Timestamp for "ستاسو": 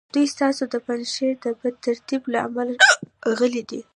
0.35-0.63